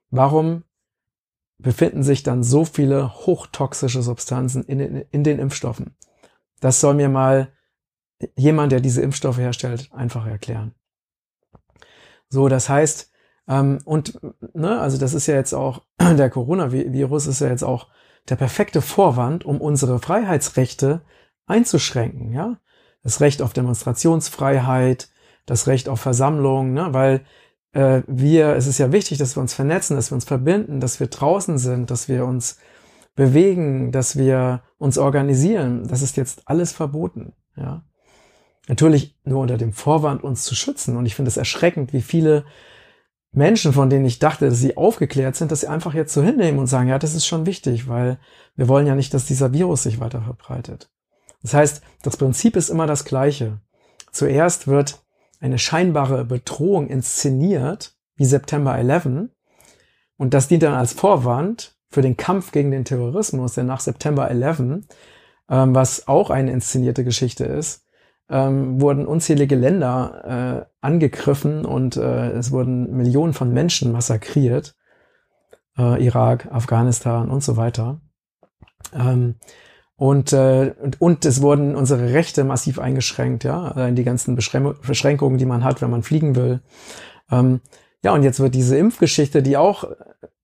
[0.10, 0.64] warum
[1.60, 4.80] befinden sich dann so viele hochtoxische Substanzen in,
[5.12, 5.96] in, den Impfstoffen?
[6.60, 7.50] Das soll mir mal
[8.36, 10.74] jemand, der diese Impfstoffe herstellt, einfach erklären.
[12.30, 13.12] So, das heißt,
[13.48, 14.20] ähm, und
[14.54, 17.90] ne, also das ist ja jetzt auch, der Coronavirus ist ja jetzt auch
[18.30, 21.02] der perfekte Vorwand, um unsere Freiheitsrechte
[21.46, 22.60] einzuschränken, ja.
[23.04, 25.10] Das Recht auf Demonstrationsfreiheit,
[25.46, 27.26] das Recht auf Versammlung, ne, weil
[27.74, 31.02] äh, wir, es ist ja wichtig, dass wir uns vernetzen, dass wir uns verbinden, dass
[31.02, 32.60] wir draußen sind, dass wir uns
[33.16, 37.84] bewegen, dass wir uns organisieren, das ist jetzt alles verboten, ja.
[38.70, 40.96] Natürlich nur unter dem Vorwand, uns zu schützen.
[40.96, 42.46] Und ich finde es erschreckend, wie viele
[43.34, 46.60] Menschen, von denen ich dachte, dass sie aufgeklärt sind, dass sie einfach jetzt so hinnehmen
[46.60, 48.20] und sagen, ja, das ist schon wichtig, weil
[48.56, 50.92] wir wollen ja nicht, dass dieser Virus sich weiter verbreitet.
[51.42, 53.60] Das heißt, das Prinzip ist immer das gleiche.
[54.12, 55.04] Zuerst wird
[55.40, 59.30] eine scheinbare Bedrohung inszeniert, wie September 11,
[60.18, 64.30] und das dient dann als Vorwand für den Kampf gegen den Terrorismus, der nach September
[64.30, 64.60] 11,
[65.50, 67.86] ähm, was auch eine inszenierte Geschichte ist,
[68.30, 74.76] ähm, wurden unzählige Länder äh, angegriffen und äh, es wurden Millionen von Menschen massakriert.
[75.78, 78.02] Äh, Irak, Afghanistan und so weiter.
[78.94, 79.36] Ähm,
[79.96, 85.38] und, äh, und, und es wurden unsere Rechte massiv eingeschränkt, ja, in die ganzen Beschränkungen,
[85.38, 86.62] die man hat, wenn man fliegen will.
[87.32, 87.62] Ähm,
[88.04, 89.86] ja, und jetzt wird diese Impfgeschichte, die auch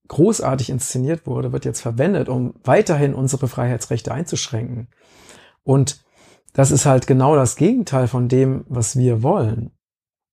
[0.08, 4.88] großartig inszeniert wurde, wird jetzt verwendet, um weiterhin unsere Freiheitsrechte einzuschränken.
[5.64, 6.04] Und
[6.54, 9.72] das ist halt genau das Gegenteil von dem, was wir wollen,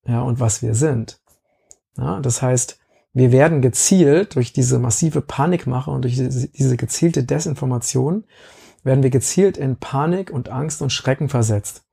[0.07, 1.21] ja, und was wir sind.
[1.97, 2.79] Ja, das heißt,
[3.13, 8.25] wir werden gezielt durch diese massive Panikmache und durch diese, gezielte Desinformation
[8.83, 11.87] werden wir gezielt in Panik und Angst und Schrecken versetzt.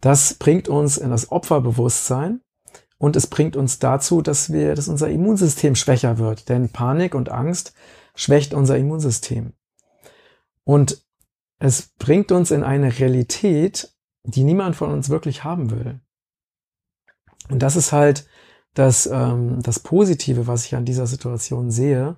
[0.00, 2.40] Das bringt uns in das Opferbewusstsein
[2.96, 7.28] und es bringt uns dazu, dass wir, dass unser Immunsystem schwächer wird, denn Panik und
[7.28, 7.74] Angst
[8.14, 9.52] schwächt unser Immunsystem.
[10.64, 11.04] Und
[11.58, 13.92] es bringt uns in eine Realität,
[14.24, 16.00] die niemand von uns wirklich haben will.
[17.50, 18.26] Und das ist halt
[18.74, 22.16] das, ähm, das Positive, was ich an dieser Situation sehe,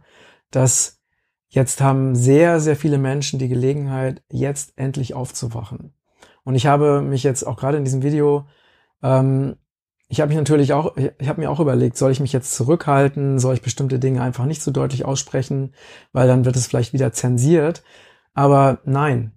[0.50, 1.00] dass
[1.48, 5.94] jetzt haben sehr, sehr viele Menschen die Gelegenheit, jetzt endlich aufzuwachen.
[6.44, 8.46] Und ich habe mich jetzt auch gerade in diesem Video,
[9.02, 9.56] ähm,
[10.08, 13.38] ich habe mich natürlich auch, ich habe mir auch überlegt, soll ich mich jetzt zurückhalten,
[13.38, 15.72] soll ich bestimmte Dinge einfach nicht so deutlich aussprechen,
[16.12, 17.84] weil dann wird es vielleicht wieder zensiert.
[18.34, 19.32] Aber nein,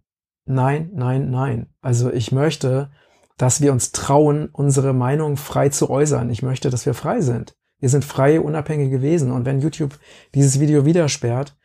[0.46, 1.68] nein, nein, nein.
[1.82, 2.92] Also ich möchte,
[3.38, 6.30] dass wir uns trauen, unsere Meinung frei zu äußern.
[6.30, 7.56] Ich möchte, dass wir frei sind.
[7.80, 9.32] Wir sind freie, unabhängige Wesen.
[9.32, 10.00] Und wenn YouTube
[10.36, 11.58] dieses Video wieder sperrt,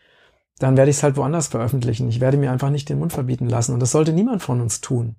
[0.59, 2.09] dann werde ich es halt woanders veröffentlichen.
[2.09, 3.73] Ich werde mir einfach nicht den Mund verbieten lassen.
[3.73, 5.17] Und das sollte niemand von uns tun.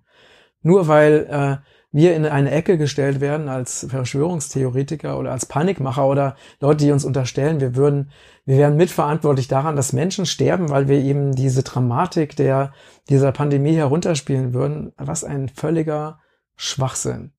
[0.61, 6.35] Nur weil äh, wir in eine Ecke gestellt werden als Verschwörungstheoretiker oder als Panikmacher oder
[6.59, 8.11] Leute, die uns unterstellen, wir würden,
[8.45, 12.73] wir wären mitverantwortlich daran, dass Menschen sterben, weil wir eben diese Dramatik der,
[13.09, 14.91] dieser Pandemie herunterspielen würden.
[14.97, 16.19] Was ein völliger
[16.55, 17.33] Schwachsinn.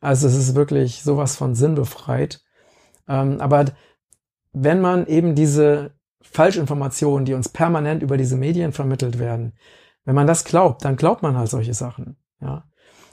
[0.00, 2.42] Also es ist wirklich sowas von sinnbefreit.
[3.08, 3.66] Ähm, aber
[4.52, 9.54] wenn man eben diese Falschinformationen, die uns permanent über diese Medien vermittelt werden,
[10.04, 12.16] wenn man das glaubt, dann glaubt man halt solche Sachen.
[12.40, 12.69] Ja.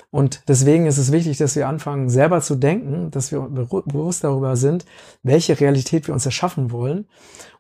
[0.10, 4.56] Und deswegen ist es wichtig, dass wir anfangen, selber zu denken, dass wir bewusst darüber
[4.56, 4.86] sind,
[5.22, 7.08] welche Realität wir uns erschaffen wollen.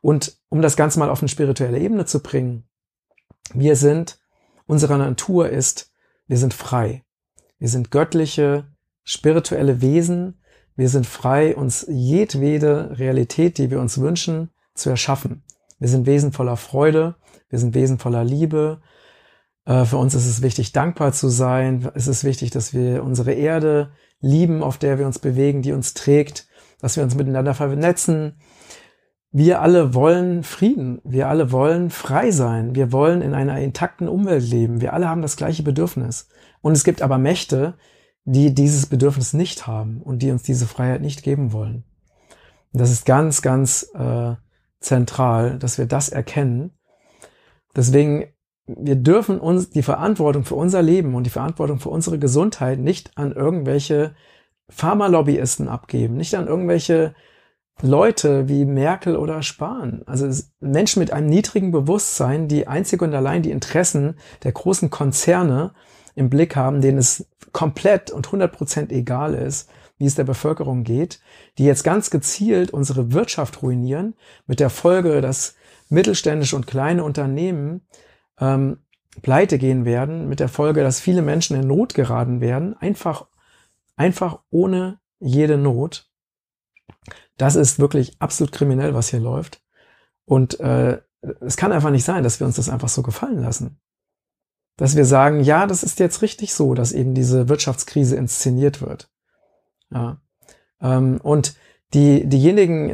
[0.01, 2.63] Und um das Ganze mal auf eine spirituelle Ebene zu bringen,
[3.53, 4.19] wir sind,
[4.65, 5.91] unsere Natur ist,
[6.27, 7.03] wir sind frei.
[7.59, 8.65] Wir sind göttliche,
[9.03, 10.41] spirituelle Wesen.
[10.75, 15.43] Wir sind frei, uns jedwede Realität, die wir uns wünschen, zu erschaffen.
[15.79, 17.15] Wir sind Wesen voller Freude.
[17.49, 18.81] Wir sind Wesen voller Liebe.
[19.67, 21.87] Äh, für uns ist es wichtig, dankbar zu sein.
[21.93, 25.93] Es ist wichtig, dass wir unsere Erde lieben, auf der wir uns bewegen, die uns
[25.93, 26.47] trägt,
[26.79, 28.39] dass wir uns miteinander vernetzen.
[29.31, 31.01] Wir alle wollen Frieden.
[31.03, 32.73] Wir alle wollen frei sein.
[32.73, 34.81] Wir wollen in einer intakten Umwelt leben.
[34.81, 36.29] Wir alle haben das gleiche Bedürfnis.
[36.61, 37.75] Und es gibt aber Mächte,
[38.23, 41.83] die dieses Bedürfnis nicht haben und die uns diese Freiheit nicht geben wollen.
[42.71, 44.35] Und das ist ganz, ganz äh,
[44.79, 46.71] zentral, dass wir das erkennen.
[47.75, 48.27] Deswegen
[48.67, 53.11] wir dürfen uns die Verantwortung für unser Leben und die Verantwortung für unsere Gesundheit nicht
[53.15, 54.13] an irgendwelche
[54.69, 57.15] Pharmalobbyisten abgeben, nicht an irgendwelche
[57.81, 60.01] Leute wie Merkel oder Spahn.
[60.05, 65.73] Also Menschen mit einem niedrigen Bewusstsein, die einzig und allein die Interessen der großen Konzerne
[66.15, 70.83] im Blick haben, denen es komplett und 100 Prozent egal ist, wie es der Bevölkerung
[70.83, 71.21] geht,
[71.57, 75.55] die jetzt ganz gezielt unsere Wirtschaft ruinieren, mit der Folge, dass
[75.89, 77.81] mittelständische und kleine Unternehmen
[78.39, 78.79] ähm,
[79.21, 83.27] pleite gehen werden, mit der Folge, dass viele Menschen in Not geraten werden, einfach,
[83.95, 86.09] einfach ohne jede Not.
[87.37, 89.61] Das ist wirklich absolut kriminell, was hier läuft.
[90.25, 91.01] Und äh,
[91.41, 93.79] es kann einfach nicht sein, dass wir uns das einfach so gefallen lassen.
[94.75, 99.09] Dass wir sagen, ja, das ist jetzt richtig so, dass eben diese Wirtschaftskrise inszeniert wird.
[99.89, 100.21] Ja.
[100.81, 101.55] Ähm, und
[101.93, 102.91] die, diejenigen,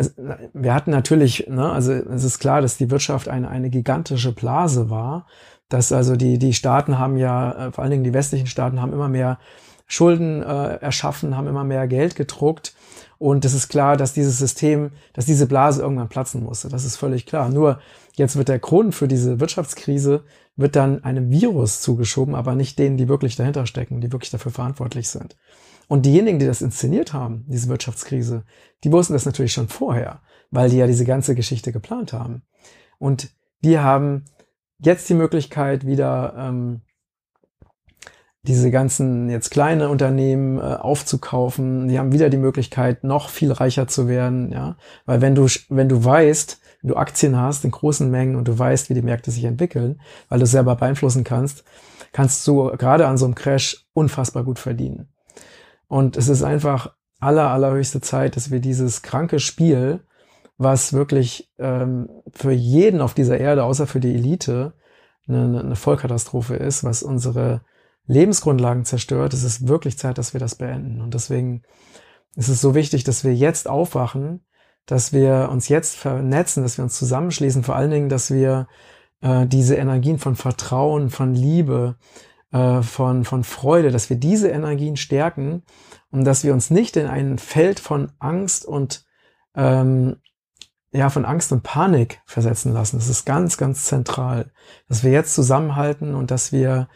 [0.53, 4.89] wir hatten natürlich, ne, also es ist klar, dass die Wirtschaft eine, eine gigantische Blase
[4.89, 5.25] war,
[5.69, 8.93] dass also die, die Staaten haben ja, äh, vor allen Dingen die westlichen Staaten haben
[8.93, 9.39] immer mehr
[9.87, 12.75] Schulden äh, erschaffen, haben immer mehr Geld gedruckt.
[13.17, 16.69] Und es ist klar, dass dieses System, dass diese Blase irgendwann platzen musste.
[16.69, 17.49] Das ist völlig klar.
[17.49, 17.79] Nur
[18.15, 20.23] jetzt wird der Grund für diese Wirtschaftskrise,
[20.55, 24.51] wird dann einem Virus zugeschoben, aber nicht denen, die wirklich dahinter stecken, die wirklich dafür
[24.51, 25.35] verantwortlich sind.
[25.93, 28.45] Und diejenigen, die das inszeniert haben, diese Wirtschaftskrise,
[28.83, 32.41] die wussten das natürlich schon vorher, weil die ja diese ganze Geschichte geplant haben.
[32.97, 33.29] Und
[33.63, 34.25] die haben
[34.79, 36.81] jetzt die Möglichkeit, wieder ähm,
[38.41, 41.87] diese ganzen jetzt kleine Unternehmen äh, aufzukaufen.
[41.87, 44.77] Die haben wieder die Möglichkeit, noch viel reicher zu werden, ja.
[45.05, 48.57] Weil wenn du, wenn du weißt, wenn du Aktien hast in großen Mengen und du
[48.57, 51.63] weißt, wie die Märkte sich entwickeln, weil du es selber beeinflussen kannst,
[52.13, 55.12] kannst du gerade an so einem Crash unfassbar gut verdienen.
[55.93, 59.99] Und es ist einfach aller, allerhöchste Zeit, dass wir dieses kranke Spiel,
[60.57, 64.73] was wirklich ähm, für jeden auf dieser Erde, außer für die Elite,
[65.27, 67.61] eine, eine Vollkatastrophe ist, was unsere
[68.07, 70.99] Lebensgrundlagen zerstört, es ist wirklich Zeit, dass wir das beenden.
[70.99, 71.61] Und deswegen
[72.35, 74.43] ist es so wichtig, dass wir jetzt aufwachen,
[74.87, 78.67] dass wir uns jetzt vernetzen, dass wir uns zusammenschließen, vor allen Dingen, dass wir
[79.21, 81.97] äh, diese Energien von Vertrauen, von Liebe,
[82.53, 85.63] äh, von, von Freude, dass wir diese Energien stärken
[86.11, 89.05] und dass wir uns nicht in ein Feld von Angst und
[89.55, 90.17] ähm,
[90.91, 92.97] ja, von Angst und Panik versetzen lassen.
[92.97, 94.51] Das ist ganz, ganz zentral,
[94.87, 96.87] dass wir jetzt zusammenhalten und dass wir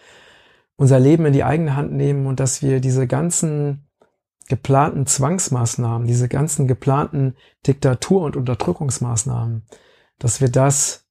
[0.75, 3.87] unser Leben in die eigene Hand nehmen und dass wir diese ganzen
[4.47, 9.65] geplanten Zwangsmaßnahmen, diese ganzen geplanten Diktatur- und Unterdrückungsmaßnahmen,
[10.19, 11.06] dass wir das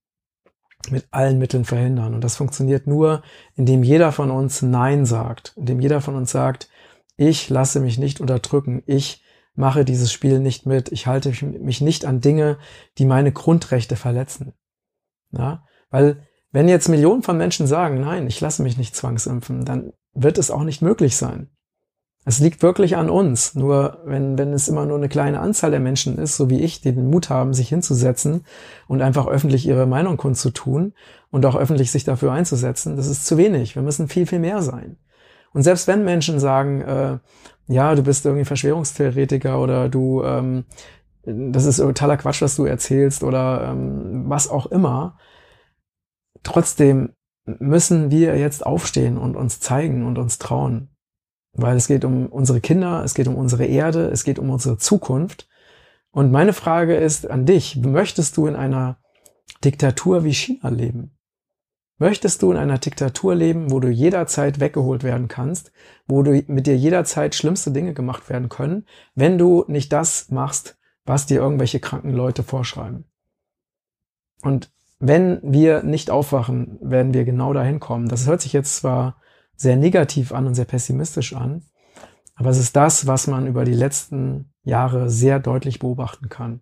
[0.90, 2.14] mit allen Mitteln verhindern.
[2.14, 3.22] Und das funktioniert nur,
[3.54, 6.68] indem jeder von uns Nein sagt, indem jeder von uns sagt,
[7.16, 9.22] ich lasse mich nicht unterdrücken, ich
[9.54, 12.58] mache dieses Spiel nicht mit, ich halte mich nicht an Dinge,
[12.98, 14.52] die meine Grundrechte verletzen.
[15.32, 15.64] Ja?
[15.90, 20.38] Weil wenn jetzt Millionen von Menschen sagen, nein, ich lasse mich nicht zwangsimpfen, dann wird
[20.38, 21.50] es auch nicht möglich sein.
[22.28, 23.54] Es liegt wirklich an uns.
[23.54, 26.80] Nur wenn, wenn es immer nur eine kleine Anzahl der Menschen ist, so wie ich,
[26.80, 28.44] die den Mut haben, sich hinzusetzen
[28.88, 30.92] und einfach öffentlich ihre Meinung kundzutun
[31.30, 33.76] und auch öffentlich sich dafür einzusetzen, das ist zu wenig.
[33.76, 34.96] Wir müssen viel, viel mehr sein.
[35.52, 37.18] Und selbst wenn Menschen sagen, äh,
[37.68, 40.64] ja, du bist irgendwie Verschwörungstheoretiker oder du, ähm,
[41.22, 45.16] das ist totaler Quatsch, was du erzählst oder ähm, was auch immer,
[46.42, 47.10] trotzdem
[47.44, 50.88] müssen wir jetzt aufstehen und uns zeigen und uns trauen.
[51.58, 54.76] Weil es geht um unsere Kinder, es geht um unsere Erde, es geht um unsere
[54.76, 55.48] Zukunft.
[56.10, 58.98] Und meine Frage ist an dich, möchtest du in einer
[59.64, 61.16] Diktatur wie China leben?
[61.98, 65.72] Möchtest du in einer Diktatur leben, wo du jederzeit weggeholt werden kannst,
[66.06, 70.76] wo du mit dir jederzeit schlimmste Dinge gemacht werden können, wenn du nicht das machst,
[71.06, 73.04] was dir irgendwelche kranken Leute vorschreiben?
[74.42, 78.08] Und wenn wir nicht aufwachen, werden wir genau dahin kommen.
[78.08, 79.16] Das hört sich jetzt zwar
[79.56, 81.62] sehr negativ an und sehr pessimistisch an.
[82.34, 86.60] Aber es ist das, was man über die letzten Jahre sehr deutlich beobachten kann.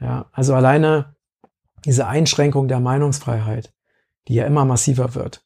[0.00, 1.16] Ja, also alleine
[1.84, 3.74] diese Einschränkung der Meinungsfreiheit,
[4.28, 5.44] die ja immer massiver wird.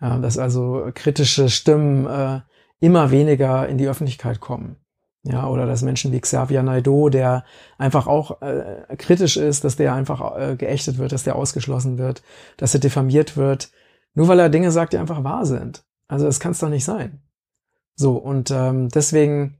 [0.00, 2.40] Ja, dass also kritische Stimmen äh,
[2.80, 4.76] immer weniger in die Öffentlichkeit kommen.
[5.22, 7.44] Ja, oder dass Menschen wie Xavier Naidoo, der
[7.78, 12.22] einfach auch äh, kritisch ist, dass der einfach äh, geächtet wird, dass der ausgeschlossen wird,
[12.58, 13.70] dass er diffamiert wird,
[14.14, 15.84] nur weil er Dinge sagt, die einfach wahr sind.
[16.08, 17.22] Also das kann es doch nicht sein.
[17.96, 19.58] So, und ähm, deswegen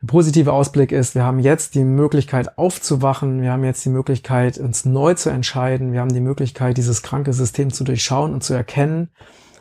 [0.00, 4.58] der positive Ausblick ist, wir haben jetzt die Möglichkeit aufzuwachen, wir haben jetzt die Möglichkeit,
[4.58, 8.52] uns neu zu entscheiden, wir haben die Möglichkeit, dieses kranke System zu durchschauen und zu
[8.52, 9.10] erkennen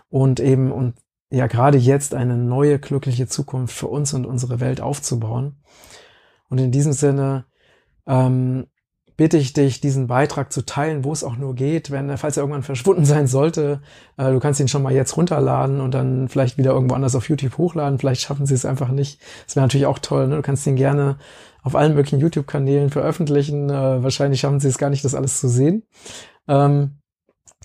[0.10, 0.96] und eben und
[1.30, 5.64] ja gerade jetzt eine neue glückliche Zukunft für uns und unsere Welt aufzubauen.
[6.50, 7.46] Und in diesem Sinne
[8.06, 8.68] ähm,
[9.16, 12.44] bitte ich dich, diesen Beitrag zu teilen, wo es auch nur geht, wenn, falls er
[12.44, 13.82] irgendwann verschwunden sein sollte.
[14.18, 17.30] Äh, du kannst ihn schon mal jetzt runterladen und dann vielleicht wieder irgendwo anders auf
[17.30, 18.00] YouTube hochladen.
[18.00, 19.22] Vielleicht schaffen sie es einfach nicht.
[19.46, 20.28] Das wäre natürlich auch toll.
[20.28, 20.38] Ne?
[20.38, 21.18] Du kannst ihn gerne
[21.62, 23.70] auf allen möglichen YouTube-Kanälen veröffentlichen.
[23.70, 25.84] Äh, wahrscheinlich schaffen sie es gar nicht, das alles zu sehen.
[26.48, 26.98] Ähm,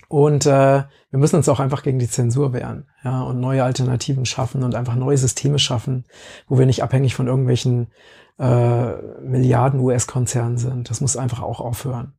[0.07, 4.25] und äh, wir müssen uns auch einfach gegen die Zensur wehren, ja, und neue Alternativen
[4.25, 6.05] schaffen und einfach neue Systeme schaffen,
[6.47, 7.89] wo wir nicht abhängig von irgendwelchen
[8.39, 10.89] äh, Milliarden US-Konzernen sind.
[10.89, 12.13] Das muss einfach auch aufhören.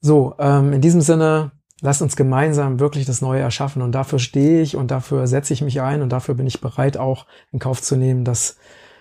[0.00, 4.60] So, ähm, in diesem Sinne, lasst uns gemeinsam wirklich das Neue erschaffen und dafür stehe
[4.62, 7.82] ich und dafür setze ich mich ein und dafür bin ich bereit auch in Kauf
[7.82, 8.56] zu nehmen, dass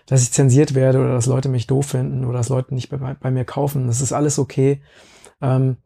[0.05, 2.97] dass ich zensiert werde oder dass Leute mich doof finden oder dass Leute nicht bei,
[2.97, 3.87] bei mir kaufen.
[3.87, 4.81] Das ist alles okay.
[5.41, 5.77] Ähm,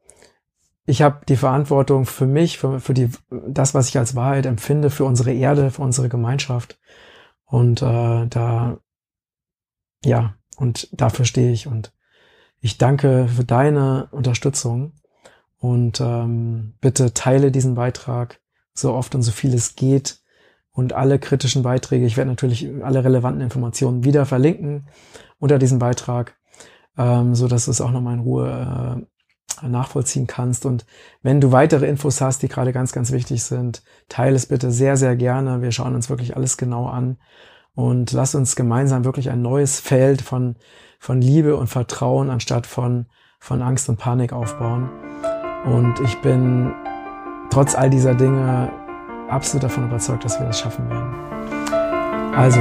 [0.86, 4.89] ich habe die Verantwortung für mich, für, für die, das, was ich als Wahrheit empfinde,
[4.89, 6.80] für unsere Erde, für unsere Gemeinschaft.
[7.45, 8.77] Und äh, da
[10.03, 11.93] ja, und dafür stehe ich und
[12.60, 14.93] ich danke für deine Unterstützung
[15.59, 18.39] und ähm, bitte teile diesen Beitrag
[18.74, 20.19] so oft und so viel es geht
[20.72, 22.05] und alle kritischen Beiträge.
[22.05, 24.88] Ich werde natürlich alle relevanten Informationen wieder verlinken
[25.39, 26.38] unter diesem Beitrag,
[26.97, 29.05] ähm, so dass du es auch nochmal in Ruhe
[29.61, 30.65] äh, nachvollziehen kannst.
[30.65, 30.86] Und
[31.24, 34.97] wenn du weitere Infos hast, die gerade ganz, ganz wichtig sind, teile es bitte sehr,
[34.97, 35.61] sehr gerne.
[35.61, 37.17] Wir schauen uns wirklich alles genau an
[37.78, 40.55] und lass uns gemeinsam wirklich ein neues Feld von,
[40.97, 43.05] von Liebe und Vertrauen anstatt von,
[43.38, 44.89] von Angst und Panik aufbauen.
[45.63, 46.73] Und ich bin
[47.51, 48.71] trotz all dieser Dinge
[49.30, 51.13] absolut davon überzeugt, dass wir das schaffen werden.
[52.36, 52.59] Also,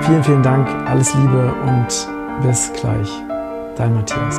[0.00, 2.08] vielen, vielen Dank, alles Liebe und
[2.40, 3.10] bis gleich.
[3.76, 4.38] Dein Matthias.